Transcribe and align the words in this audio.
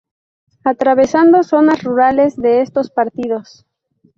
Atravesando 0.63 1.43
zonas 1.43 1.83
rurales 1.83 2.35
de 2.35 2.61
estos 2.61 2.89
partidos. 2.89 3.67